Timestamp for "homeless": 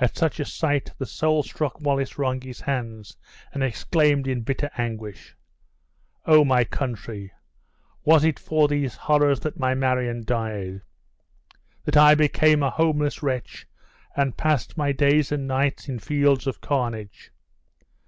12.70-13.22